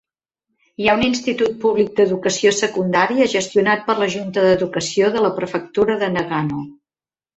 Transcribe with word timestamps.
Hi 0.83 0.87
ha 0.87 0.95
un 0.99 1.03
institut 1.07 1.59
públic 1.65 1.91
d'educació 1.99 2.53
secundària 2.61 3.27
gestionat 3.35 3.85
per 3.91 3.97
la 4.01 4.09
junta 4.15 4.47
d'educació 4.47 5.15
de 5.17 5.23
la 5.27 5.33
prefectura 5.41 5.99
de 6.05 6.11
Nagano. 6.19 6.65